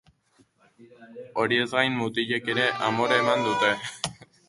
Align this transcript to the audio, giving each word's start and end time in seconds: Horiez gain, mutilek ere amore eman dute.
Horiez 1.43 1.69
gain, 1.75 2.01
mutilek 2.01 2.53
ere 2.57 2.69
amore 2.91 3.25
eman 3.25 3.49
dute. 3.51 3.75